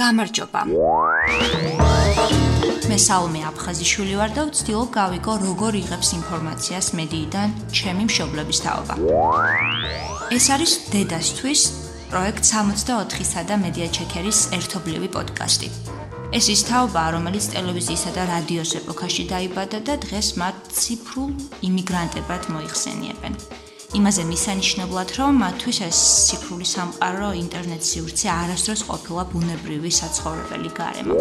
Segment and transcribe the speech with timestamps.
[0.00, 0.60] გამარჯობა.
[2.90, 8.94] მე საუმე აფხაზიშვილი ვარ და ვცდილობ გავიგო როგორ იღებს ინფორმაციას მედიიდან ჩემი მშობლების თაობა.
[10.34, 11.62] ეს არის დედასთვის
[12.10, 15.68] პროექტ 64-სა და მედია ჩეკერის ერთობლივი პოდკასტი.
[16.38, 21.30] ეს ის თაობა, რომელიც ტელევიზიისა და რადიოს ეპოქაში დაიბადა და დღეს მათ ციფრულ
[21.70, 23.32] იმიგრანტებად მოიხსენიებენ.
[23.94, 31.14] იმაზე მისანიშნებლად, რომ მათთვის ეს ციფრული სამყარო, ინტერნეტ სივრცე არასდროს ყოფილა ბუნებრივი საცხოვრებელი გარემო.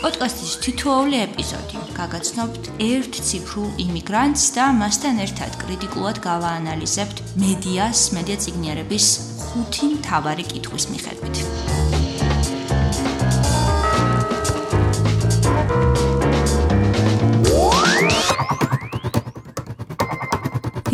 [0.00, 9.06] პოდკასტის თითოეული ეპიზოდი გაგაცნობთ ერთ ციფრულ იმიგრანტს და მასთან ერთად კრიტიკულად გავაანალიზებთ მედიას, მედია ციგნიერების
[9.44, 11.75] ხუთი მთავარი კითხვის მიხედვით.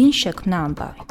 [0.03, 1.05] ვინ შექმნა ამბავი?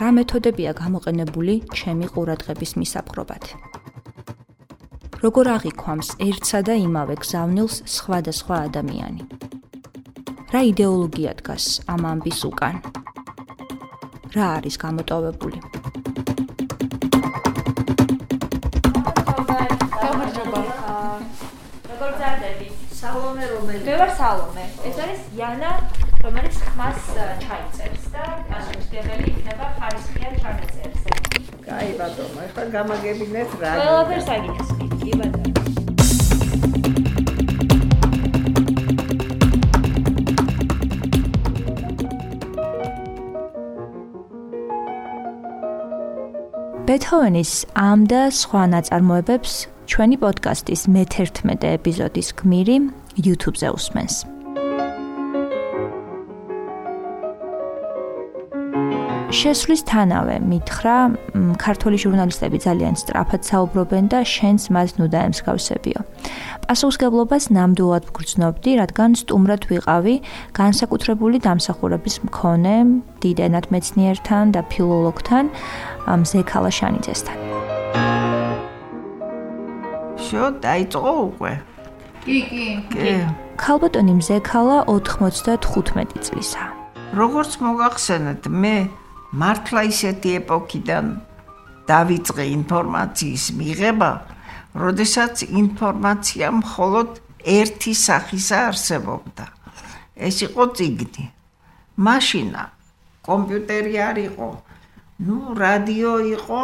[0.00, 3.44] რა მეთოდებია გამოყენებული ჩემი ყურადღების მისაპყრობად?
[5.20, 9.22] როგორ აღიქვამს ერთსა და იმავე გზავნილს სხვადასხვა ადამიანი?
[10.52, 12.80] რა იდეოლოგია დგას ამ ამბის უკან?
[14.32, 15.58] რა არის გამოტოვებული?
[21.90, 22.68] როგორ ძარდები?
[23.02, 23.84] სალომე რომელი?
[23.90, 24.64] მე ვარ სალომე.
[24.88, 25.72] ეს არის იანა
[26.22, 27.06] რომელიც ხმას
[27.42, 28.24] ჩაიწერს და
[28.58, 31.12] ასოციებელი იქნება ხარისხიან ჩანაწერზე.
[31.66, 33.72] კაი ბატონო, ახლა გამაგებინეთ რა.
[33.82, 34.68] ყველაფერს აგინეს,
[35.02, 35.50] კი ბატონო.
[46.86, 49.52] ბეთჰოვენის ამ და სხვა ნაწარმოებებს
[49.90, 52.76] ჩვენი პოდკასტის მე-11 ეპიზოდის გმირი
[53.26, 54.41] YouTube-ზე უსმენს.
[59.32, 60.96] შესვლისთანავე მითხრა,
[61.56, 66.00] ქართული ჟურნალისტები ძალიან სწრაფად საუბრობენ და შენს მას ნუდა ემსგავსებიო.
[66.68, 70.14] პასუხისგებლობას ნამდვილად ვგრძნობდი, რადგან სტუმრად ვიყავი
[70.52, 72.76] განსაკუთრებული დამსახურების მქონე
[73.24, 75.44] დიდენად მეცნიერთან და ფილოლოგთან
[76.22, 77.36] მზექალა შანიძესთან.
[80.20, 81.52] შო, დაიწყო უკვე.
[82.24, 82.66] კი, კი.
[82.92, 83.12] კი.
[83.56, 86.70] ქალბატონი მზექალა 95 წლისაა.
[87.12, 89.01] როგორც მოგახსენეთ, მე
[89.32, 91.06] მართლა ისეთი ეპოქიდან
[91.88, 94.10] დავიწყე ინფორმაციის მიღება,
[94.76, 97.10] როდესაც ინფორმაცია მხოლოდ
[97.42, 99.46] ერთი სახისა არსებობდა.
[100.16, 101.24] ეს იყო ციგნი.
[101.96, 102.62] მაშინა
[103.26, 104.48] კომპიუტერი არ იყო.
[105.26, 106.62] ნუ რადიო იყო,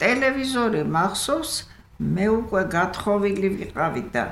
[0.00, 1.52] ტელევიზორი მახსოვს,
[2.00, 4.24] მე უკვე გათხოვილი ვიყავი და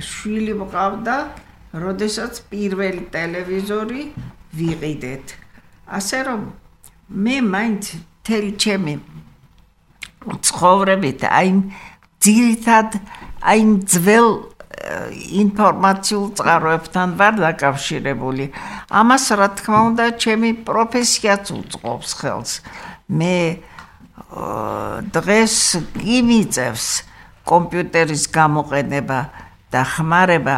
[0.00, 1.16] შვილი მყავდა,
[1.84, 4.02] როდესაც პირველი ტელევიზორი
[4.56, 5.45] ვიყიდეთ.
[5.86, 6.40] ასე რომ
[7.10, 7.84] მე მაინც
[8.26, 8.94] თელი ჩემი
[10.26, 11.48] ცხოვრებით აი
[12.18, 12.98] ძირითად
[13.46, 14.28] აი ძველ
[15.42, 18.44] ინფორმაციულ წყაროებთან ვარ დაკავშირებული.
[18.90, 22.52] ამას რა თქმა უნდა ჩემი პროფესიაც უწყობს ხელს.
[23.10, 23.38] მე
[25.14, 25.56] დღეს
[26.02, 26.86] იმიწევს
[27.46, 29.18] კომპიუტერის გამოყენება
[29.70, 30.56] და ხმარება,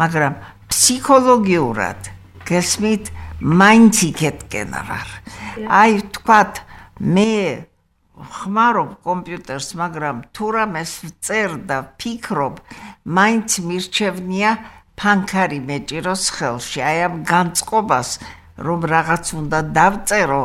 [0.00, 0.34] მაგრამ
[0.72, 2.00] ფსიქოლოგიურად
[2.48, 3.04] გესმით
[3.40, 5.08] მაინც იქეთკენ ვარ.
[5.64, 6.52] აი თქვათ
[7.00, 7.32] მე
[8.20, 10.92] ხმარობ კომპიუტერს, მაგრამ თუ რამეს
[11.24, 12.60] წერ და ფიქრობ,
[13.08, 14.50] მაინც მირჩევნია
[15.00, 16.80] ფანქარი მეჭიროს ხელში.
[16.84, 18.08] აი ამ განწყობას
[18.60, 20.42] რომ რაღაც უნდა დავწერო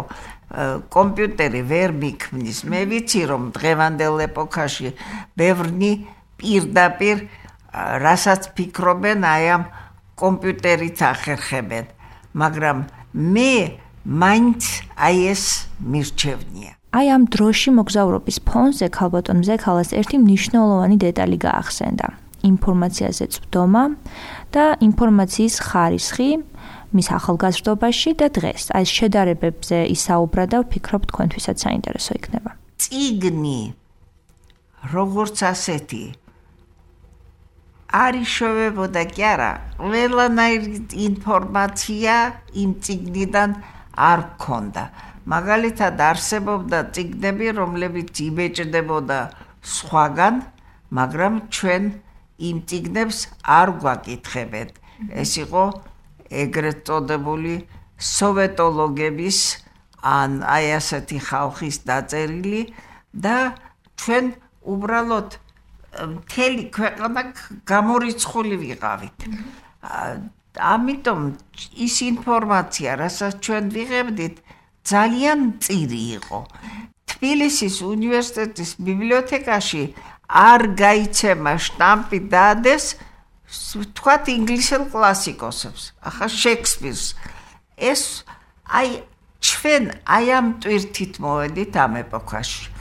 [0.88, 2.60] კომპიუტერი ვერ მიქმნის.
[2.64, 4.96] მე ვიცი რომ დღევანდელ ეპოქაში
[5.36, 5.92] ბევრი
[6.40, 7.18] პირდაპირ
[7.76, 9.64] რასაც ფიქრობენ აი ამ
[10.16, 11.95] კომპიუტერით ახერხებენ.
[12.36, 12.78] მაგრამ
[13.16, 13.54] მე
[14.06, 14.62] მაინც
[15.00, 15.44] აი ეს
[15.82, 16.72] მირჩევნია.
[16.96, 22.08] აი ამ დროში მოგზაურობის ფონზე ქალბატონ მზექალას ერთი მნიშვნელოვანი დეტალი გაახსენდა.
[22.46, 23.84] ინფორმაციაზე წვდომა
[24.54, 26.30] და ინფორმაციის ხარისხი
[26.96, 28.64] მის ახალგაზრდობაში და დღეს.
[28.78, 32.52] აი შედარებებზე ისაუბრა და ვფიქრობ თქვენთვისაც საინტერესო იქნება.
[32.80, 33.62] ციგნი
[34.94, 36.04] როგორც ასეთი
[37.96, 39.52] არის შევებოდა კი არა.
[39.80, 40.78] ყველანაირი
[41.08, 42.16] ინფორმაცია
[42.62, 43.50] იმ ციგნიდან
[43.96, 44.84] არ ქონდა
[45.34, 49.20] მაგალითად არსებობდა ციგნები რომლებიც იბეჭდებოდა
[49.76, 50.36] სხვაგან
[50.98, 51.84] მაგრამ ჩვენ
[52.50, 53.20] იმ ციგნებს
[53.60, 54.74] არ გვაკითხებთ
[55.24, 55.64] ეს იყო
[56.44, 57.56] ეგრეთ წოდებული
[58.12, 59.40] სოვეტოლოგების
[60.16, 62.62] ან აი ასეთი ხალხის დაწერილი
[63.26, 63.38] და
[64.02, 64.26] ჩვენ
[64.76, 65.40] უბრალოდ
[65.96, 67.22] მთელი ქვეყანა
[67.64, 69.18] გამორიცხული ვიყავით.
[70.56, 71.20] ამიტომ
[71.86, 74.36] ის ინფორმაცია, რასაც ჩვენ ვიღებდით,
[74.86, 76.40] ძალიან წირი იყო.
[77.06, 79.84] თბილისის უნივერსიტეტის ბიბლიოთეკაში
[80.28, 82.86] არ გაიცემა შტამპი დადეს
[83.96, 87.04] თქვათ ინგლისელ კლასიკოსებს, ახლა შექსპირს.
[87.78, 88.26] ეს
[88.66, 88.90] აი
[89.40, 92.76] ჩვენ აი ამ ტვირთით მოვედით ამ ეპოქაში.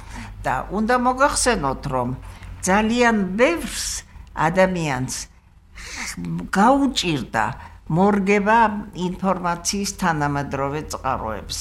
[0.45, 2.09] და უნდა მოგახსენოთ, რომ
[2.65, 3.87] ძალიან ბევრს
[4.35, 5.15] ადამიანს
[6.57, 7.45] გაუჭირდა
[7.97, 8.59] მორგება
[9.07, 11.59] ინფორმაციის თანამედროვე წყაროებს.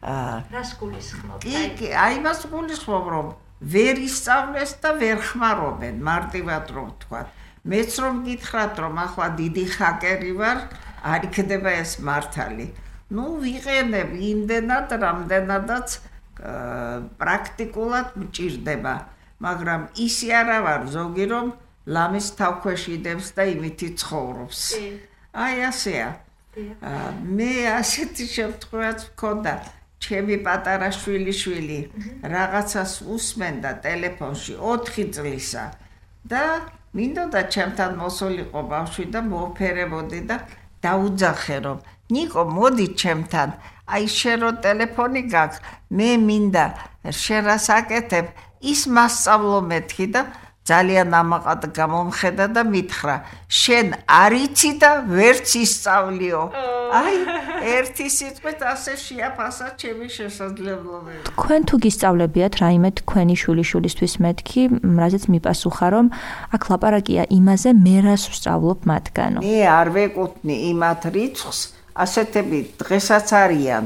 [0.00, 1.44] აა რას გულისხმობთ?
[1.76, 3.26] კი, აი მას გულისხმობ, რომ
[3.60, 7.20] ვერ ისწავლეს და ვერ ხმარობენ, მარტივად რომ ვთქვა.
[7.66, 10.58] მეც რომ გითხრათ, რომ ახლა დიდი ჰაკერი ვარ,
[11.04, 12.66] არ იქნება ეს მართალი.
[13.06, 15.88] ну ვიყენებ იმდენად რამდენადაც
[17.20, 18.94] პრაქტიკულად მჭირდება
[19.44, 21.46] მაგრამ ისი არა ვარ ზოგი რომ
[21.86, 24.60] ლამის თავქვეშიდებს და იმითი ცხოვრობს.
[25.44, 26.08] აი ასეა.
[27.36, 29.52] მე ასეთი შემთხვევაც მქონდა
[30.00, 31.80] ჩემი პატარა შვილი შვილი
[32.32, 35.64] რაღაცას უსმენდა ტელეფონში 4 წლისა
[36.32, 36.42] და
[36.96, 40.36] მინდოდა ჩემთან მოსულიყო ბავშვი და მოფერებოდი და
[40.84, 41.78] დაუძახე რომ
[42.14, 43.48] ნიკო მოდი ჩემთან.
[43.94, 45.62] აი შენ რო ტელეფონი გაქვს.
[45.96, 46.64] მე მინდა
[47.22, 48.26] შენ რას აკეთებ
[48.72, 50.22] ის მასწავლო მეთქი და
[50.66, 53.16] ძალიან ამაყად გამომხედა და მითხრა
[53.46, 56.40] შენ არიცი და ვერც ისწავლიო.
[56.86, 57.14] აი
[57.76, 64.62] ერთი სიტყვით ასე შეაფასა ჩემი შესაძლებლობები თქვენ თუ გისწავლებიათ რაიმე თქვენი შვილიშვილისთვის მეთქი
[65.00, 66.06] რაზეც მიპასუხა რომ
[66.54, 69.38] აქ ლაპარაკია იმაზე მე რას ვსწავლობ მათგანო.
[69.46, 71.60] მე არ ვეკუთვნი იმათ რიცხვს
[72.06, 73.84] ასეთები დღესაც არიან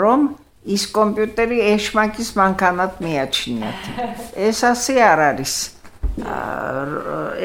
[0.00, 0.20] რომ
[0.66, 3.80] ის კომპიუტერი ეშმაკის მანქანად მიაჩნიათ.
[4.34, 5.54] ეს ასე არ არის.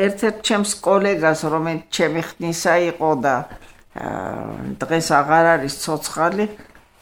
[0.06, 3.36] ერთ-ერთ ჩემს კოლეგას, რომელიც ჩემი ხნისა იყო და
[4.82, 6.46] დღეს აღარ არის ცოცხალი,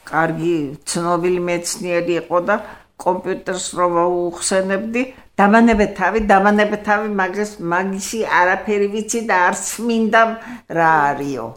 [0.10, 0.56] კარგი
[0.90, 2.56] ცნობილი მეცნიერი იყო და
[3.00, 3.94] კომპიუტერს რომ
[4.34, 5.02] უხსენებდი,
[5.40, 10.24] დამანებე თავი, დამანებე თავი, მაგას მაგისი არაფერი ვიცი და არც მინდა
[10.68, 11.48] რა არისო.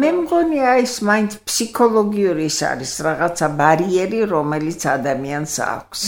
[0.00, 6.00] მე მგონია ის მაინც ფსიქოლოგიური ის არის რაღაცა ბარიერი რომელიც ადამიანს აქვს.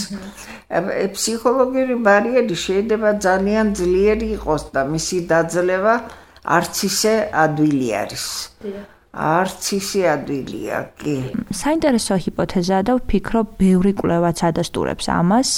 [1.16, 5.94] ფსიქოლოგიური ბარიერი შეიძლება ძალიან ძლიერი იყოს და მისი დაძლევა
[6.58, 7.14] არც ისე
[7.46, 8.26] ადვილი არის
[9.16, 11.16] არც ისე ადვილია კი.
[11.48, 15.48] საინტერესო ჰიპოთეზაა და ვფიქრობ ბევრი კვლევაც ადასტურებს ამას.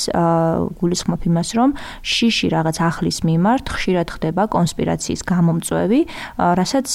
[0.78, 1.70] გულისხმობ იმას რომ
[2.06, 6.00] შიში რაღაც ახლის მიმართ ხშირად ხდება კონსპირაციის გამომწვევი.
[6.38, 6.88] რასაც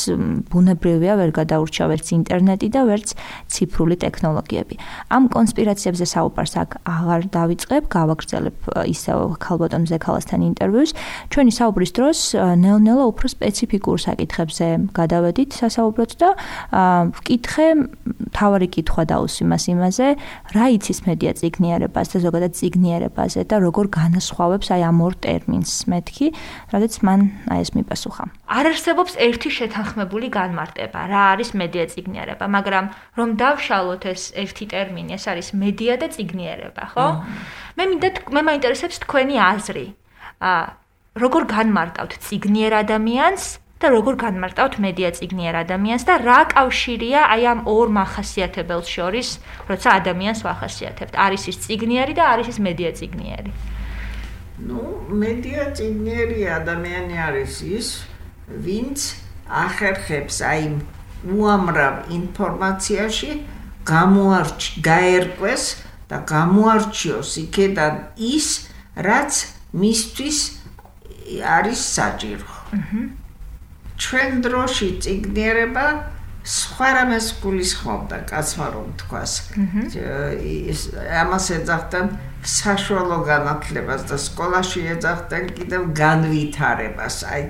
[0.48, 3.08] ბუნებრივია ვერ გადაურჩა ვერც ინტერნეტი და ვერც
[3.52, 4.76] ციფრული ტექნოლოგიები.
[5.12, 8.56] ამ კონსპირაციებზე საუბარს აქ აღარ დავიწყებ გავაგრძელებ
[8.88, 10.92] ისევ ქალბატონ ზექალასთან ინტერვიუს.
[11.28, 12.20] ჩვენი საუბრის დროს
[12.64, 16.30] ნელ-ნელა უფრო სპეციფიკურ საკითხებზე გადავედით სასაუბროთ და
[16.74, 17.68] ვკითხე
[18.34, 20.08] თავარი კითხვა დაუსვი მას იმაზე,
[20.56, 26.28] რა იცის მედია ციგნიერებას და ზოგადად ციგნიერებაზე და როგორ განასხვავებს აი ამ ორ ტერმინს მეთქი,
[26.74, 27.20] რადგან მან
[27.54, 28.24] აი ეს მიპასუხა.
[28.54, 32.86] არ არსებობს ერთი შეთანხმებული განმარტება, რა არის მედია ციგნიერება, მაგრამ
[33.18, 37.08] რომ დავშალოთ ეს ერთი ტერმინი, ეს არის მედია და ციგნიერება, ხო?
[37.78, 39.86] მე მინდა მე მაინტერესებს თქვენი აზრი.
[40.44, 40.84] აა
[41.14, 43.44] როგორ განმარტავთ ციგნიერ ადამიანს
[43.84, 49.30] და როგორ განმარტავთ მედია წიგნიერ ადამიანს და რა კავშირია აი ამ ორ მახასიათებელს შორის,
[49.68, 51.14] როცა ადამიანს ვახასიათებთ.
[51.20, 53.52] არის ის წიგნიერი და არის ის მედია წიგნიერი.
[54.64, 54.80] ну,
[55.12, 57.88] მედია წიგნიერი ადამიანი არის ის,
[58.48, 59.00] ვინც
[59.50, 60.64] ახერხებს აი
[61.36, 63.32] უამრავ ინფორმაციაში
[63.84, 65.64] გამოარჩ გაერკვეს
[66.08, 68.48] და გამოარჩიოს იქიდან ის,
[68.96, 69.34] რაც
[69.76, 70.38] მისთვის
[71.58, 72.48] არის საჭირო.
[72.78, 73.23] აჰა
[74.02, 75.86] ჩვენ დროში ციგნიერება
[76.44, 79.32] სხვა რამეს გულისხმობდა კაცმა რომ თქვას.
[80.44, 80.82] ის
[81.22, 82.08] ამას ეძახდნენ
[82.44, 87.16] საშუალო განათლებას და სკოლაში ეძახდნენ კიდევ განვითარებას.
[87.24, 87.44] აი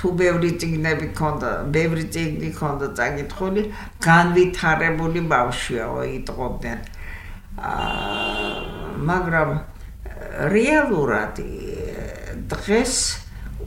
[0.00, 3.62] თუ ბევრი ციგნები ქონდა ბევრი ციგნი ქონდა წაკითხული
[4.02, 6.78] განვითარებული ბავშვიაო იტყობდნენ.
[7.60, 8.70] აა
[9.10, 9.50] მაგრამ
[10.54, 11.40] რეალურად
[12.52, 12.94] დღეს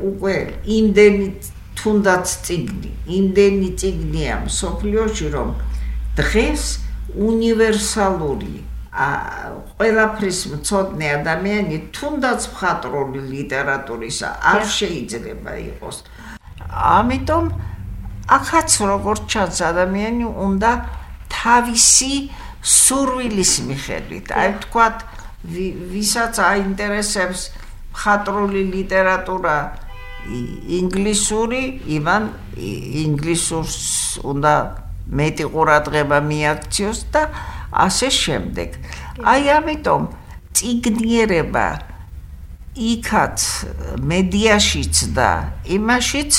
[0.09, 0.35] უკვე
[0.77, 1.27] იმდენი
[1.83, 5.49] თუნდაც ციგნი, იმდენი ციგნია სოფლიოში, რომ
[6.15, 6.63] დღეს
[7.19, 8.55] უნივერსალური
[8.93, 9.07] ა
[9.75, 15.97] ყველაფრის მწოდნე ადამიანი თუნდაც მხატვრული ლიტერატურისა არ შეიძლება იყოს.
[16.71, 17.45] ამიტომ
[18.37, 20.71] ახაც როგორც ჩანს ადამიანი უნდა
[21.33, 22.13] თავისი
[22.63, 24.97] სურვილის მიხედვით, აი თქვათ
[25.91, 27.41] ვისაც აინტერესებს
[27.91, 29.57] მხატვრული ლიტერატურა
[30.23, 31.61] ინგლისური
[31.97, 32.23] ივან
[33.03, 33.77] ინგლისურს
[34.23, 34.53] უნდა
[35.09, 37.21] მეტი ყურადღება მიაქციოს და
[37.73, 38.69] ასე შემდეგ.
[39.19, 40.01] აი ამიტომ
[40.53, 41.67] ციგნიერება
[42.73, 43.39] იქაც
[43.99, 45.29] მედიაშიც და
[45.67, 46.33] იმაშიც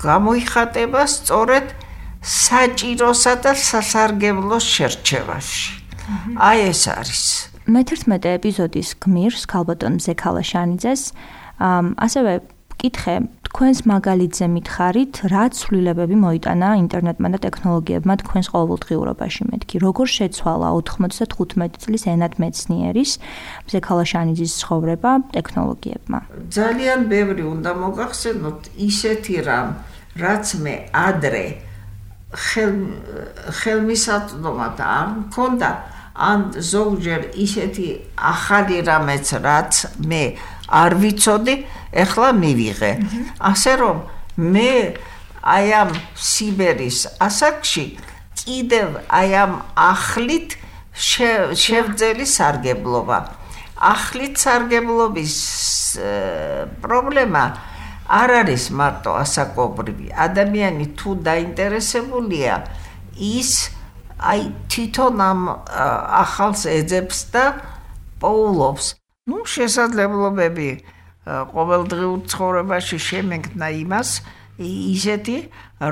[0.00, 1.66] გამოიხატება სწორედ
[2.24, 5.72] საჭიროსა და სასარგებლოს შერჩევაში.
[6.40, 7.24] აი ეს არის.
[7.64, 11.02] მე-11 ეპიზოდის გმირს ქალბატონ ზექალაშანიძეს
[11.60, 12.32] ასევე
[12.80, 13.14] კითხე
[13.54, 21.78] თქვენს მაგალითზე მითხარით, რა ცვლილებები მოიტანა ინტერნეტმა და ტექნოლოგიებმა თქვენს ყოველდღიურობაში, მეთქი, როგორ შეცვალა 95
[21.84, 23.10] წლის ენად მეცნიერის
[23.70, 26.18] ზექალაშანიძის ცხოვრება ტექნოლოგიებმა?
[26.50, 29.68] ძალიან ბევრი უნდა მოგახსენოთ ისეთი რამ,
[30.18, 31.46] რაც მე ადრე
[32.34, 32.74] ხელ
[33.62, 35.70] ხელმისაწვდომად არ მქონდა
[36.14, 39.72] ან ზოგჯერ ისეთი ახალი რამეც რაც
[40.10, 40.24] მე
[40.68, 41.54] არ ვიცოდი,
[41.92, 42.92] ეხლა მივიღე.
[43.40, 43.96] ასე რომ
[44.38, 44.72] მე
[45.44, 47.84] აი ამ სიბერის ასაკში
[48.40, 50.56] კიდევ აი ამ ახლით
[51.64, 53.18] შევძელი სარგებლობა.
[53.74, 55.36] ახლით სარგებლობის
[56.80, 57.44] პრობლემა
[58.08, 60.06] არ არის მარტო ასაკობრივი.
[60.26, 62.54] ადამიანი თუ დაინტერესებულია
[63.20, 63.50] ის
[64.18, 64.40] აი
[64.72, 65.40] თვითონ ამ
[66.24, 67.44] ახალს ეძებს და
[68.20, 68.86] პოულობს.
[69.30, 70.68] Ну შესაძლებლობები
[71.24, 74.10] ყოველდღიურ ცხოვრებაში შემეკნა იმას
[74.68, 75.36] ისეთი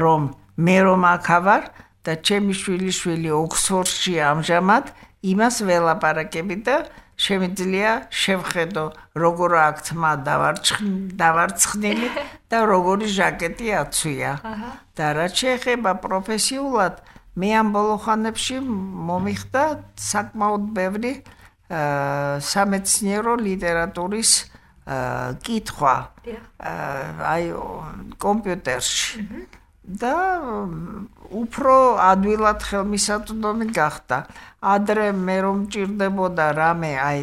[0.02, 0.26] რომ
[0.66, 1.62] მე რომ ახავარ
[2.04, 4.92] და ჩემი შვილიშვილი ოქსფორდში ამჟამად
[5.32, 6.76] იმას ველაპარაკები და
[7.24, 7.90] შემიძლია
[8.22, 8.84] შევხედო
[9.22, 10.12] როგორ აქთმა
[11.22, 12.08] დავარცხნილი
[12.52, 14.30] და როგორი ჟაკეტი აცვია.
[14.96, 16.94] და რაც შეეხება პროფესიულად,
[17.38, 18.56] მე ამ ბოლო ხანებში
[19.08, 19.64] მომიხდა
[19.96, 21.12] საკმაოდ ბევრი
[21.72, 24.32] სამეცნიერო ლიტერატურის
[25.46, 25.96] კითხვა.
[27.32, 27.44] აი
[28.18, 29.26] კომპიუტერში.
[29.82, 30.14] და
[31.42, 34.18] უფრო ადვილად ხელმისაწვდომი გახდა.
[34.62, 37.22] ადრე მე რომ ჭირდებოდა რამე, აი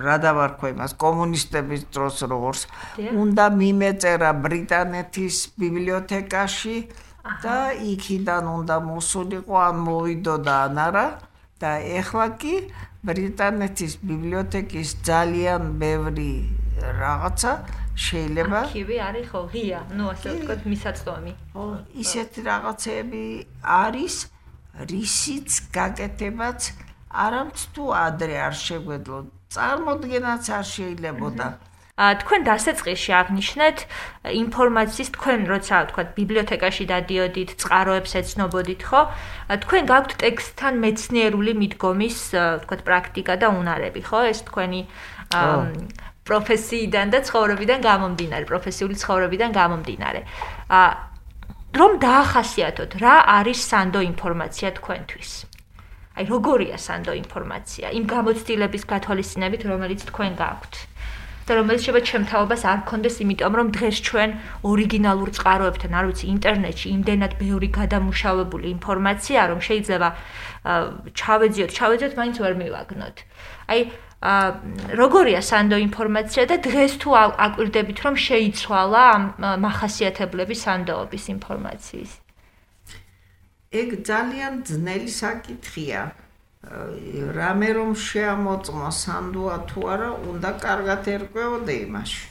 [0.00, 2.60] რა დავარქვა იმას კომუნისტების დროს როგორც
[3.22, 6.76] უნდა მიმეწერა ბრიტანეთის ბიბლიოთეკაში
[7.44, 7.58] და
[7.92, 11.06] იქიდან უნდა მოსულიყო ან მოვიდოდა ან არა
[11.60, 12.54] და ეხლა კი
[13.08, 16.32] ბრიტანეთის ბიბლიოთეკის ძალიან ბევრი
[17.00, 17.52] რაღაცა
[18.00, 19.80] შეიძლება არქივი არის ხო ღია.
[19.96, 21.64] ну ასე ვთქვათ მისაწვდომი ხო
[22.04, 23.24] ისეთი რაღაცები
[23.84, 24.14] არის
[24.92, 26.60] რისიც გაკეთებაც
[27.24, 29.18] არამც თუ ადრე არ შეგვედლო
[29.54, 31.69] წარმოდგენაც არ შეიძლებოდა ა
[32.00, 33.78] თქვენ დასაწყისში აღნიშნეთ
[34.32, 39.02] ინფორმაციის თქვენ როცა ვთქვათ ბიბლიოთეკაში დადიოდით, წყაროებს ეცნობოდით, ხო?
[39.64, 42.18] თქვენ გაქვთ ტექსტთან მეცნიერული მიდგომის
[42.64, 44.20] ვთქვათ პრაქტიკა და უნარები, ხო?
[44.32, 44.80] ეს თქვენი
[46.30, 50.20] პროფესიიდან და ცხოვრებიდან გამომდინარე, პროფესიული ცხოვრებიდან გამომდინარე.
[50.72, 50.80] ა
[51.70, 55.30] რომ დაახასიათოთ, რა არის სანდო ინფორმაცია თქვენთვის?
[56.18, 60.89] აი, როგორია სანდო ინფორმაცია იმ გამოცდილების გათვალისწინებით, რომელიც თქვენ გაქვთ?
[61.46, 64.30] და რომელიც შეიძლება ჩემთაობას არ კონდეს, იმიტომ რომ დღეს ჩვენ
[64.70, 70.08] ორიგინალურ წყაროებთან, არ ვიცი, ინტერნეტში იმდენად ბევრი გადამუშავებული ინფორმაცია, რომ შეიძლება
[71.20, 73.16] ჩავეძიოთ, ჩავეძიოთ, მაინც ვერ მივაგნოთ.
[73.70, 73.80] აი,
[74.20, 79.22] როგორია სანდო ინფორმაცია და დღეს თუ აკვირდებით რომ შეიცვალა ამ
[79.64, 82.12] מחასიათებლები სანდოობის ინფორმაციის
[83.80, 86.00] ეგ ძალიან ძნელი საკითხია
[86.60, 92.24] რამე რომ შეამოწმო სანდოა თუ არა უნდა კარგად ერკვეოდე იმაში.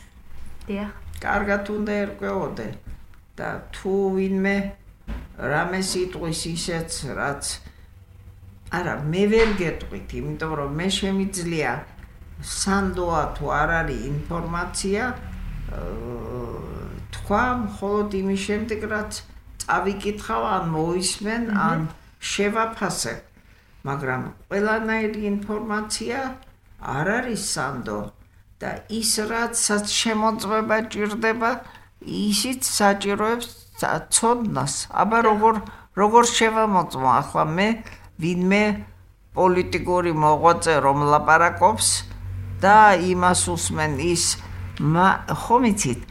[0.68, 0.92] დიახ.
[1.24, 2.68] კარგად უნდა ერკვეოდე.
[3.40, 4.58] და თუ ვინმე
[5.40, 7.44] რამე სიტყვის ისეც რაც
[8.80, 11.72] არა მე ვერ გეტყვით იმიტომ რომ მე შემიძლია
[12.56, 15.04] სანდოა თუ არ არის ინფორმაცია
[17.16, 19.22] თქვა მხოლოდ იმის შემდეგ რაც
[19.64, 21.88] წავიკითხავ ან მოისმენ ან
[22.34, 23.16] შევაფასე
[23.88, 24.22] მაგრამ
[24.52, 26.20] ყველანაირი ინფორმაცია
[26.80, 28.00] არ არის სანდო
[28.60, 29.56] და ის რაც
[30.00, 31.52] შემოწმება ჭირდება
[32.04, 33.48] ისიც საჭიროებს
[33.80, 34.74] ცოდნას.
[34.92, 35.56] აბა როგორ
[35.96, 37.10] როგორ შევამოწმო?
[37.22, 37.68] ახლა მე
[38.20, 38.64] ვინმე
[39.36, 41.88] პოლიტიკური მოღვაწე რომ ლაპარაკობს
[42.64, 44.24] და იმას უსმენ ის
[45.44, 46.02] ხომ იცით?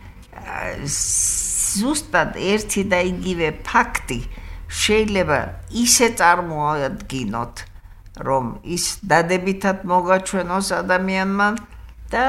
[1.78, 4.20] ზუსტად ერთი და იგივე ფაქტი
[4.68, 5.40] შეიძლება
[5.84, 7.64] ისე წარმოადგინოთ
[8.28, 8.44] რომ
[8.76, 11.48] ის დადებითად მოგაჩვენოს ადამიანმა
[12.12, 12.24] და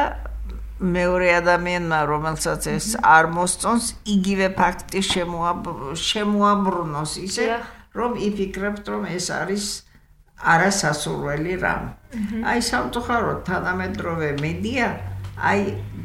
[0.80, 5.02] მეორე ადამიანმა რომელსაც ეს არ მოსწონს იგივე ფაქტი
[6.08, 7.48] შემოაბრუნოს ისე
[8.00, 9.66] რომ იფიქრებთ რომ ეს არის
[10.40, 11.84] არასასურველი რამ.
[12.48, 14.88] აი სამწუხაროდ თანამედროვე მედია
[15.50, 15.62] აი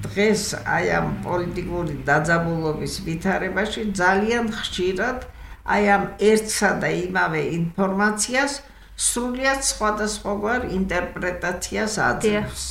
[0.07, 0.43] დღეს
[0.75, 5.19] აი ამ პოლიტიკური დაძაბულობის ვითარებაში ძალიან ხშირად
[5.65, 8.53] აი ამ ერთსა და იმავე ინფორმაციას
[9.01, 12.65] სრულიად სხვადასხვაგვარ ინტერპრეტაციას აძლევს.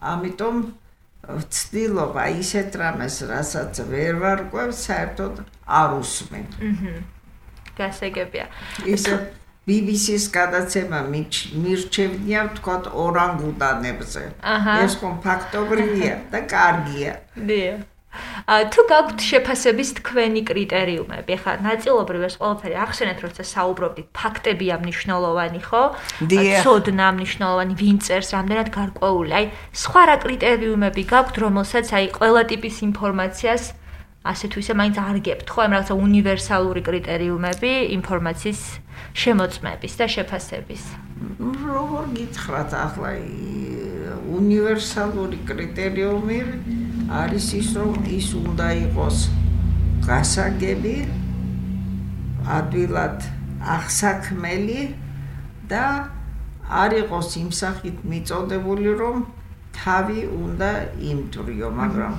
[0.00, 0.56] ამიტომ
[1.30, 5.34] ვცდილობა ისეთ რამეს, რასაც ვერ ვარკვევ, საერთოდ
[5.80, 6.46] არ უსმენ.
[6.68, 6.94] აჰა.
[7.78, 8.46] გასაგებია.
[8.94, 9.14] ისე
[9.68, 14.24] BBC-ს გადაცემა მირჩევნია ვთქვათ ორანგუტანებზე.
[14.84, 17.12] ეს ხომ ფაქტობრივია და კარგია.
[17.36, 17.78] დიახ.
[18.50, 25.82] თუ გაქვთ შეფასების თქვენი კრიტერიუმები, ხა ნაწილობრივ ეს ყველაფერი ახსენეთ, როცა საუბრობდით, ფაქტებია მნიშვნელოვანი, ხო?
[26.66, 29.30] ცოდნა მნიშვნელოვანი, ვინ წერს, რამდენად გარკვეული.
[29.30, 33.62] აი, სხვა რა კრიტერიუმები გაქვთ, რომელსაც აი ყველა ტიპის ინფორმაციას
[34.20, 35.58] ასე თუ ისე მაინც არ გებთ, ხო?
[35.64, 38.60] აი, რაღაცა უნივერსალური კრიტერიუმები ინფორმაციის
[39.16, 40.82] შემოწმების და შეფასების.
[41.40, 43.10] როგორ გითხრათ ახლა
[44.28, 46.38] უნივერსალური კრიტერიუმი
[47.10, 49.18] არის ის რომ ის უნდა იყოს
[50.06, 50.96] გასაგები
[52.56, 53.26] ადვილად
[53.76, 54.82] აღსაქმელი
[55.72, 55.84] და
[56.82, 59.24] არ იყოს იმ სახით მიწოდებული რომ
[59.74, 60.70] თავი უნდა
[61.12, 62.14] იმტრიო მაგრამ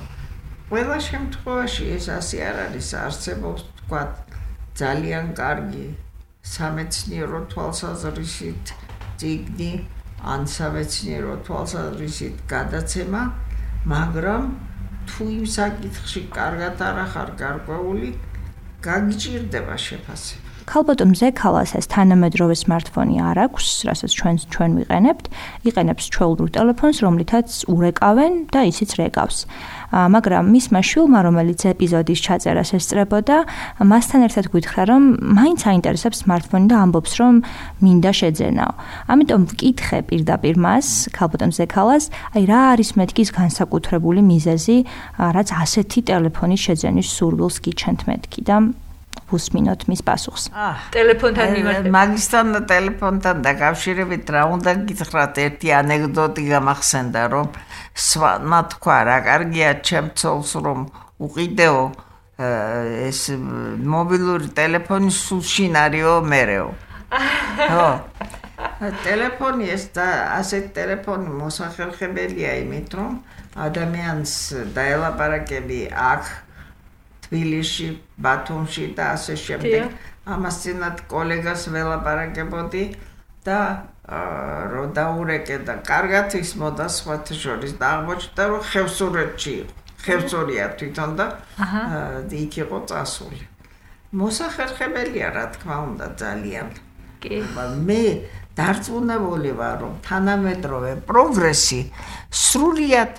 [0.68, 2.88] ყველა შემთხვევაში ეს ასე არ არის.
[3.06, 4.02] არსებობს თქვა
[4.80, 5.86] ძალიან კარგი
[6.52, 8.72] სამეცნიერო თვალსაზრისით
[9.20, 9.72] ციგნი
[10.32, 13.22] ან სამეცნიერო თვალსაზრისით გადაცემა
[13.92, 14.42] მაგრამ
[15.12, 18.10] თუ იმ საკითხში კარგად არ ახარ გარკვეული,
[18.82, 20.41] გაგიჭირდება შეფასება.
[20.68, 25.24] ქალბატონ ზექალას ეს თანამედროვე smartphone-ი არ აქვს, რასაც ჩვენ ჩვენ ვიყენებთ.
[25.68, 29.38] იყენებს ჩვეულებრივ ტელეფონს, რომლითაც ურეკავენ და ისიც რეკავს.
[29.92, 33.36] მაგრამ მისმა შვილმა, რომელიც ეპიზოდის ჩაწერას ესწრებოდა,
[33.84, 37.34] მასთან ერთად გითხრა, რომ მაინც აინტერესებს smartphone და ამბობს, რომ
[37.84, 38.72] მინდა შეძენაო.
[39.12, 44.76] ამიტომ ვკითხე პირდაპირ მას, ქალბატონ ზექალას, აი რა არის მეთქის განსაკუთრებული მიზეზი,
[45.20, 48.56] რაც ასეთი ტელეფონის შეძენის სურვილს გიჩენთ მეთქი და
[49.36, 50.44] უსმინოთ მის პასუხს.
[50.94, 51.92] ტელეფონთან მიმართებით.
[51.96, 57.46] მაგისთან და ტელეფონთან დაკავშირებით რა უნდა გითხრათ ერთი ანეკდოტი გამახსენდა რომ
[57.92, 58.32] სვა
[58.72, 60.80] თქვა რა კარგია ჩემცოლს რომ
[61.22, 61.80] უყიდეო
[62.42, 63.20] ეს
[63.94, 66.68] მობილური ტელეფონი სულშინარიო მერეო.
[67.12, 67.88] ხო.
[69.04, 70.06] ტელეფონი ეს და
[70.40, 73.12] ასეთ ტელეფონი მოსახერხებელია იმით რომ
[73.66, 74.34] ადამიანს
[74.74, 76.22] დაელაპარაკები აქ
[77.32, 77.88] თბილისში,
[78.20, 79.88] ბათუმში და ასე შემდეგ.
[80.28, 82.84] ამას წინათ კოლეგას ველაპარაკებოდი
[83.48, 83.60] და
[84.68, 89.56] რო დაურეკე და კარგად ის მოდა სხვათა შორის და აღმოჩნდა რომ ხევსურეთში
[90.04, 91.26] ხევსურია თვითონ და
[92.28, 93.42] იქ იყო წასული.
[94.12, 96.68] მოსახერხებელია რა თქმა უნდა ძალიან.
[97.22, 97.40] კი.
[97.88, 98.04] მე
[98.52, 101.80] დარწმუნებული ვარ რომ თანამედროვე პროგრესი
[102.28, 103.12] სრულიად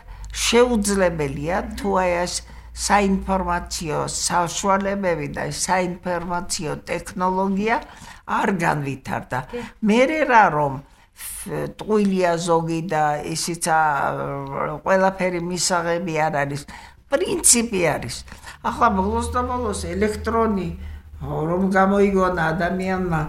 [0.46, 2.34] შეუძლებელია თუ აი ეს
[2.74, 7.78] საინფორმაციო საშუალებები და საინფორმაციო ტექნოლოგია
[8.26, 9.40] არ განვითარდა.
[9.86, 10.74] მერე რა რომ
[11.78, 13.64] ტყუილია ზოგი და ისიც
[14.84, 16.62] ყველაფერი მისაღები არ არის.
[17.14, 18.16] პრინციპი არის.
[18.64, 20.70] ახლა ბოლოს და ბოლოს ელექტრონი
[21.24, 23.22] რომ გამოიგონა ადამიანმა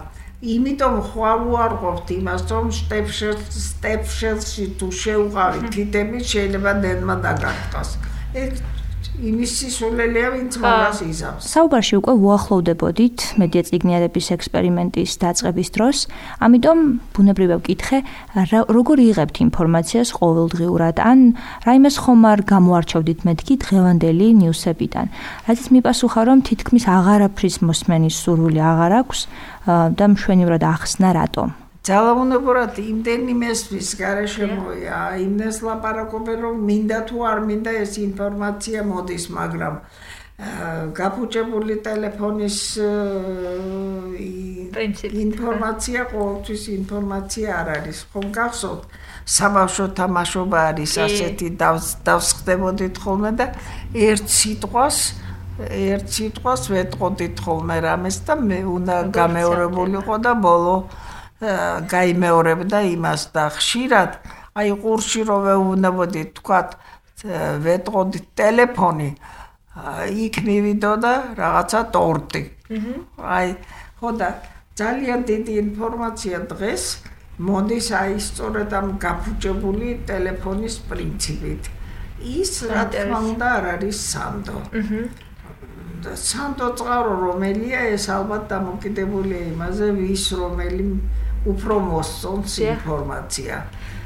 [0.43, 7.89] იმიტომ ხვალუარყოფთ იმას, რომ სტეფშელში თუ შეუყავი თითები შეიძლება დენმა დაგარტყას.
[8.35, 8.51] ეგ
[9.15, 11.43] იმის სისულელია ვინც მაგას იზამს.
[11.47, 15.97] საუბარში უკვე უახლოვდებოდით მედია ციგნიერების ექსპერიმენტის დაწყების დროს,
[16.43, 16.79] ამიტომ
[17.15, 17.97] ბუნებრივია ვკითხე,
[18.75, 21.19] როგორ იღებთ ინფორმაციას ყოველდღიურად ან
[21.63, 25.07] რაიმეს ხომ არ გამოარჩევდით მეთქი დღევანდელი ნიუსებიდან.
[25.47, 29.19] რაც მიპასუხა რომ თითქმის აღარაფრის მოსმენის სურვილი აღარ აქვს
[29.95, 31.64] და მშვენივრად ახსნა რატომ.
[31.85, 39.25] ძალაუნებურად იმდენი მესვის garaშე მოია იმნეს ლაპარაკობენ რომ მინდა თუ არ მინდა ეს ინფორმაცია მოდის
[39.37, 39.75] მაგრამ
[40.97, 42.57] გაფუჭებული ტელეფონის
[44.75, 47.97] ინფორმაცია ყოველთვის ინფორმაცია არ არის.
[48.11, 48.81] ხომ გახსოვთ?
[49.35, 51.47] საბავშვო თამაშობა არის ასეთი
[52.05, 53.45] დავსხდებოდით ხოლმე და
[54.09, 54.97] ერთ სიტყვას
[55.71, 60.77] ერთ სიტყვას ვეტყოდით ხოლმე რამეს და მე უნდა გამეორებულიყო და ბოლო
[61.41, 64.11] გაიმეორებდა იმას და ხშირად
[64.55, 66.59] აი ყურში რო ვეუბნებოდი თქვა
[67.65, 69.09] ვეტყოდი ტელეფონი
[70.25, 72.41] იქ მივიდოდა რაღაცა ტორტი.
[73.19, 73.49] აი
[73.99, 74.29] ხოდა
[74.79, 76.83] ძალიან დიდი ინფორმაცია დღეს
[77.47, 81.63] მოდის აი სწორედ ამ გაფუჭებული ტელეფონის პრინციპით.
[82.39, 84.57] ის რა თქმა უნდა არ არის სანდო.
[84.71, 85.24] და
[86.13, 90.87] სანდო წყარო რომელია ეს ალბათ დამოკიდებულია იმაზე ვის რომელი
[91.51, 93.55] უფრო მოსწონს ინფორმაცია.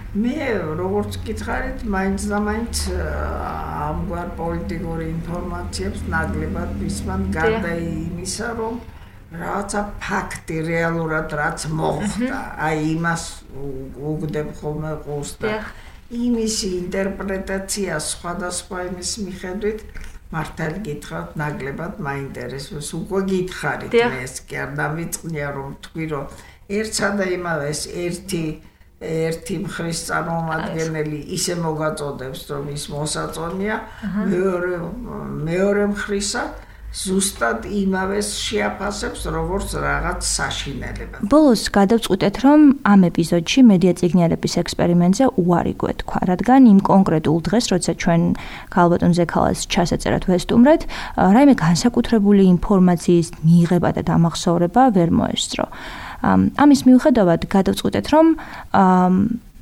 [0.09, 0.37] მე
[0.79, 2.75] როგორც გითხარით, მაინც და მაინც
[3.89, 8.79] ამგვარ პოლიტიკური ინფორმაციებს ნაკლებად ვისმან გარდა იმისა, რომ
[9.29, 13.23] რაღაცა ფაქტი რეალურად რაც მოხდა, აი იმას
[14.01, 15.53] უგდებ ხოლმე ყურს და
[16.09, 19.79] იმის ინტერპრეტაცია სხვადასხვა იმის მიხედვით
[20.29, 22.89] მართალი გითხრათ, ნაკლებად მაინტერესებს.
[23.01, 26.25] უკვე გითხარით ეს კი არ დამიწყნია რომ თქვი რომ
[26.69, 28.43] ერთსა და იმავეს ერთი
[28.99, 33.75] ერთი მხრის წარმომადგენელი ისე მოგაწოდებს რომ ის მოსაწონია
[34.27, 34.73] მეორე
[35.47, 36.43] მეორე მხრისა
[36.89, 41.17] ზუსტად იმავეს შეაფასებს როგორც რაღაც საშინელება.
[41.29, 47.91] ბოლოს გადავწყვიტეთ რომ ამ ეპიზოდში მედია ციგნიერების ექსპერიმენტზე უარი გვეთქვა, რადგან იმ კონკრეტულ დღეს, როცა
[48.01, 48.21] ჩვენ
[48.73, 50.81] ქალბატონ ზექალას ჩასაწერად ვესტუმრეთ,
[51.35, 55.65] რაიმე განსაკუთრებული ინფორმაციის მიღება და დამახსოვრება ვერ მოესწრო.
[56.57, 58.25] ამის მიუხედავად გადავწყვიტეთ რომ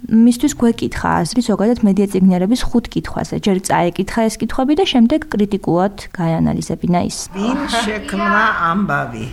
[0.07, 3.43] მისთვის გვეკითხა აზრი ზოგადად მედია ციგნიერების ხუთ კითხვაზე.
[3.43, 7.17] ჯერ წაეკითხა ეს კითხვები და შემდეგ კრიტიკულად გაანალიზებინა ის.
[7.35, 9.27] ვინ შექმნა ამბავი?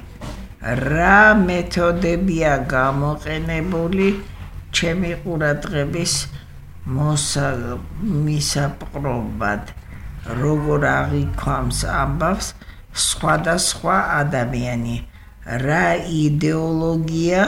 [0.64, 4.08] რა მეთოდებია გამოყენებული
[4.74, 6.12] ჩემი ყურადღების
[6.90, 9.62] მოსამისაპყრობად?
[10.42, 12.46] როგორ აღიქვამს ამბავს
[13.06, 15.06] სხვადასხვა ადამიანი?
[15.46, 17.42] რა იდეოლოგია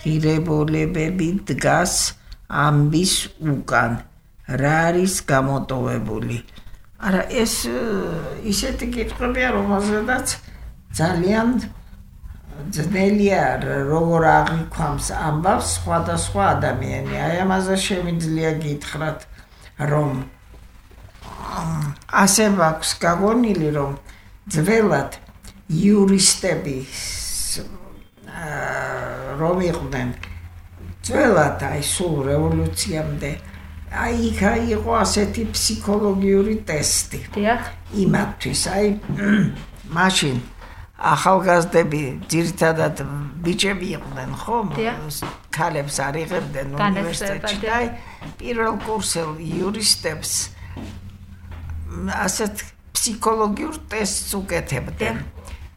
[0.00, 2.16] ღირებულებები დგას
[2.52, 3.92] ამბის უკან
[4.60, 6.38] რა არის გამოტოვებული?
[7.02, 7.54] არა ეს
[8.46, 10.36] ისეთი კითხვებია რომელზედაც
[10.94, 11.48] ძალიან
[12.76, 13.42] ძნელია
[13.88, 17.14] როგორ აღიქვამს ამბავს სხვადასხვა ადამიანი.
[17.26, 19.18] აი ამაზე შემიძლია გითხრათ
[19.92, 20.12] რომ
[22.22, 23.96] ასე მაქვს გაგონილი რომ
[24.52, 25.16] ძველად
[25.72, 26.78] იურისტები
[29.40, 30.08] რომ იყვნენ
[31.02, 33.32] ძველად აი სულ რევოლუციამდე
[33.92, 37.20] აი იქა იყო ასეთი ფსიქოლოგიური ტესტი.
[37.36, 37.62] დიახ.
[37.92, 38.86] იმათთვის აი
[39.92, 40.36] მაშინ
[41.02, 42.96] ახალგაზრდები ძირითადად
[43.42, 44.58] ბიჭები იყვნენ, ხო?
[45.50, 47.58] ქალებს არ იღებდნენ უნივერსიტეტში.
[47.68, 47.86] აი
[48.38, 50.32] პირველ კურსელ იურისტებს
[52.26, 52.54] ასეთ
[52.94, 55.16] ფსიქოლოგიურ ტესტს უკეთებდნენ.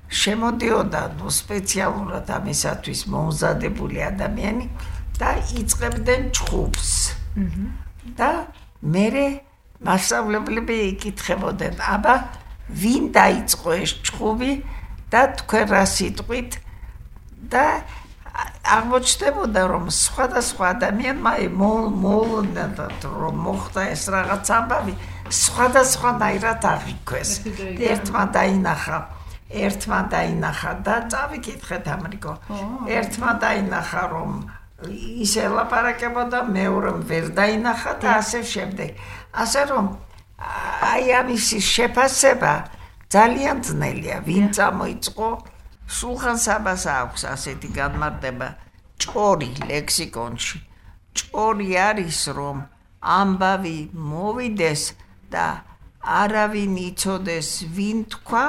[0.05, 4.65] შემოდიოდა ნუ სპეციალურად ამისათვის მომზადებული ადამიანი.
[5.19, 6.91] და იწებდნენ ჩხუბს.
[8.19, 8.32] და
[8.82, 9.08] მე
[9.86, 12.15] მასშტაბლები იკითხებოდნენ, აბა
[12.82, 14.51] ვინ დაიწყო ეს ჩხუბი
[15.12, 16.51] და თქვენ რა სიტყვით
[17.51, 17.65] და
[18.65, 21.34] აღმოჩნდებოდა რომ სხვადასხვა ადამიანმა
[22.01, 24.93] მოულოდა რომ მოხდა ეს რაღაც ამბავი
[25.30, 27.30] სხვადასხვანაირად აღიქვეს.
[27.91, 28.97] ერთმა დაინახა
[29.45, 32.34] ერთმა დაინახა და წავიკითხეთ ამრიგო.
[32.97, 34.32] ერთმა დაინახა რომ
[34.83, 38.91] ისე ლაპარაკებოდა მეორემ ვერ დაინახა და ასე შემდეგ.
[39.31, 39.85] ასე რომ
[40.91, 42.53] აი ამის შეფასება
[43.15, 44.17] ძალიან ძნელია.
[44.27, 45.29] ვინ წამოიწყო?
[45.88, 48.47] სულხან საბას აქვს ასეთი განმარტება
[48.99, 50.59] ჭორი ლექსიკონში.
[51.15, 52.57] ჭორი არის რომ
[52.99, 54.83] ამბავი მოვიდეს
[55.31, 55.47] და
[56.03, 58.45] არავინ იცოდეს ვინ თქვა,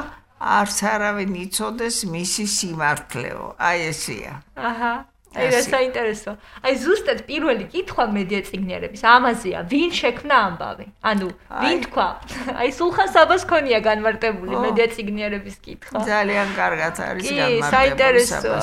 [0.58, 3.44] არც არავინ იცოდეს მისი სიმართლეო.
[3.68, 4.34] აი ესეა.
[4.56, 4.94] აჰა.
[5.37, 6.33] აი რა საინტერესო.
[6.64, 10.87] აი ზუსტად პირველი კითხვა მედია ციგნიერების ამაზეა, ვინ შექმნა ამბავი?
[11.11, 11.29] ანუ
[11.62, 12.09] ვინ თქვა?
[12.61, 15.99] აი სულხან საბას ქონია განმარტებული მედია ციგნიერების კითხვა.
[16.09, 17.61] ძალიან კარგად არის განმარტებული.
[17.61, 18.61] კი, საინტერესოა.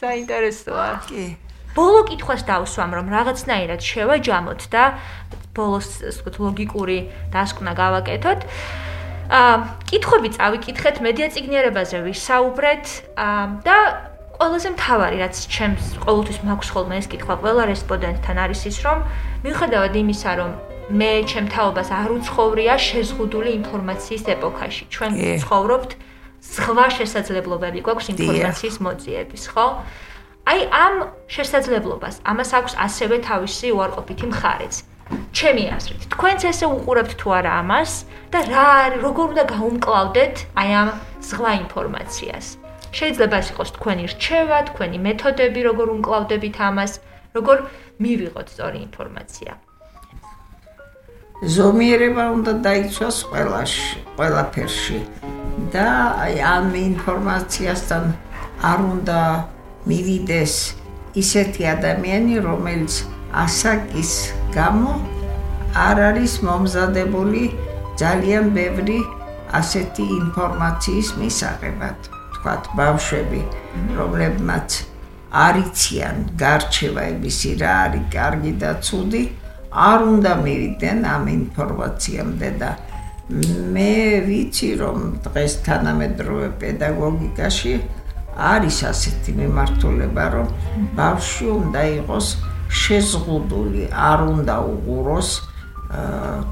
[0.00, 0.88] საინტერესოა.
[1.08, 1.24] კი.
[1.76, 4.84] ბოლო კითხვას დავსვამ, რომ რაღაცნაირად შევაჯამოთ და
[5.52, 6.98] ბოლოს ვთქვით ლოგიკური
[7.32, 8.40] დასკვნა გავაკეთოთ.
[9.26, 9.54] აა
[9.90, 12.84] კითხვები წავიკითხეთ მედია ციგნიერებაზე ვისაუბრეთ
[13.66, 13.78] და
[14.36, 18.98] ყველაზე მთავარი რაც ჩემს ყოველთვის მაქვს ხოლმე ეს კითხვა ყველა რესპონდენტთან არის ის რომ
[19.44, 20.50] მიუხედავად იმისა რომ
[21.00, 24.84] მე ჩემ თაობას არ უცხოვრია შეზღუდული ინფორმაციის ეპოქაში.
[24.94, 25.10] ჩვენ
[25.42, 25.90] ცხოვრობთ
[26.46, 29.66] სხვა შესაძლებლობები გვაქვს ინფორმაციის მოძიების ხო?
[30.46, 30.94] აი ამ
[31.26, 34.74] შესაძლებლობას ამას აქვს ასევე თავისი უარყოფითი მხარეც
[35.34, 37.92] ჩემი აზრით თქვენც ესე უყურებთ თუ არა ამას
[38.30, 38.68] და რა
[39.02, 40.88] როგორ უნდა გაუმკლავდეთ აი ამ
[41.30, 42.65] სხვა ინფორმაციას
[42.96, 46.92] შეიძლება ეს იყოს თქვენი რჩევა, თქვენი მეთოდები, როგორ უმკლავდებით ამას,
[47.36, 47.56] როგორ
[48.00, 49.52] მივიღოთ სწორი ინფორმაცია.
[51.56, 54.98] ზომიერება უნდა დაიცვას ყველაში, ყველაფერში
[55.72, 55.88] და
[56.24, 58.04] აი ამ ინფორმაციასთან
[58.70, 59.20] არ უნდა
[59.90, 60.54] მივიდეს
[61.22, 62.92] ისეთი ადამიანი, რომელიც
[63.44, 64.12] ასაკის
[64.56, 64.96] გამო
[65.76, 67.44] არ არის მომზადებული
[68.00, 68.98] ძალიან ბევრი
[69.60, 72.15] ასეთი ინფორმაციის მისაღებად.
[72.46, 73.40] ვთქვათ, ბავშვები,
[73.98, 74.70] რომლებმაც
[75.34, 79.22] არიციან გარჩევა ებისი რა არის კარგი და ცუდი,
[79.74, 82.70] არ უნდა მივიდნენ ამ ინფორმაციამდე და
[83.74, 83.94] მე
[84.30, 87.74] ვიცი რომ დღეს თანამედროვე პედაგოგიკაში
[88.38, 90.48] არის ასეთი მიმართულება, რომ
[90.94, 92.26] ბავშვი უნდა იყოს
[92.70, 95.30] შეზღუდული, არ უნდა უღუროს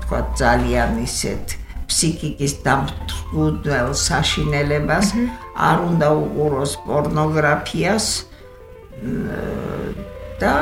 [0.03, 1.47] თქვა ძალიან ისეთ
[1.95, 5.07] ფსიქიკის დამთხუდელ საშინელებას,
[5.55, 8.07] არ უნდა უღუროს პორნოგრაფიას
[10.43, 10.55] და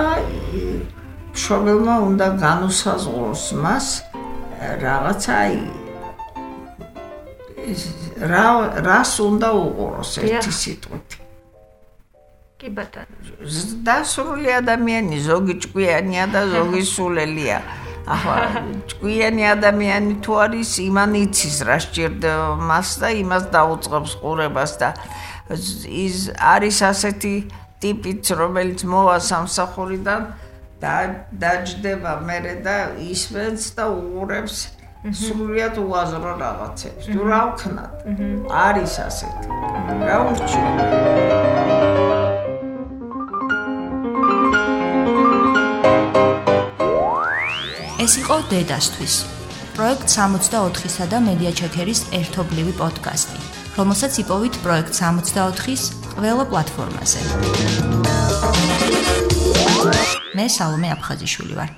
[1.33, 3.87] შობელმა უნდა განუსაზღვროს მას
[4.85, 5.37] რაღაცა
[8.33, 8.47] რა
[8.85, 11.09] რას უნდა უყუროს ერთი სიტყვით?
[12.61, 13.17] კი ბატონო.
[13.89, 17.59] დასრული ადამიანი ზოგი ჭკვიანია და ზოგი სულელია
[18.07, 18.37] ახლა
[18.91, 24.89] ჭკვიანი ადამიანი თუ არის იმან იცის რა სჭირდება მას და იმას დაუწყობს ყურებას და
[26.05, 26.17] ის
[26.55, 27.35] არის ასეთი
[27.83, 30.23] ტიპიც რომელიც მოვა სამსახურიდან
[30.83, 30.95] და
[31.43, 34.57] დაждდება მერე და ისმენს და უღურებს
[35.11, 37.05] სრულიად უაზრო რაღაცებს.
[37.11, 37.95] თუ რა ვქნათ?
[38.67, 39.49] არის ასეთი.
[40.07, 40.61] რა ურჩი?
[48.03, 49.15] ეს იყო დედასთვის.
[49.79, 53.39] პროექტ 64-სა და მედია ჩეკერის ერთობლივი პოდკასტი,
[53.79, 57.21] რომელსაც იპოვით პროექტ 64-ის ყველა პლატფორმაზე.
[60.35, 61.71] მე სალომე აფხაზიშვილი ვარ.